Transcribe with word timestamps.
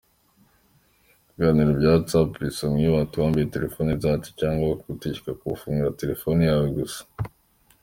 Ibiganiro 1.29 1.71
bya 1.79 1.89
Whatsapp 1.93 2.29
bisomwa 2.43 2.77
iyo 2.81 2.91
batwambuye 2.97 3.45
phone 3.73 3.93
zacu 4.03 4.29
cyangwa 4.39 4.69
bakagutegeka 4.71 5.37
kubafungurira 5.39 5.97
telephone 6.01 6.41
yawe 6.49 6.67
gusa. 6.77 7.01